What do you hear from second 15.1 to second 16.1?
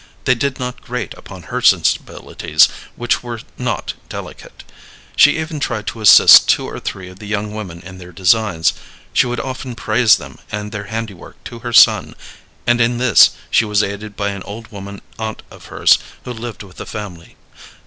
aunt of hers